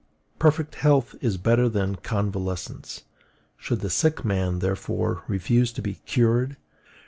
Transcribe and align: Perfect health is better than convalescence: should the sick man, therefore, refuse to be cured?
Perfect 0.39 0.73
health 0.73 1.13
is 1.21 1.37
better 1.37 1.69
than 1.69 1.95
convalescence: 1.95 3.03
should 3.55 3.81
the 3.81 3.89
sick 3.91 4.25
man, 4.25 4.57
therefore, 4.57 5.23
refuse 5.27 5.71
to 5.73 5.81
be 5.83 5.93
cured? 5.93 6.57